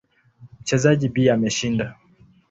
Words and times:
Mchezaji 0.61 1.09
B 1.13 1.29
ameshinda. 1.29 1.95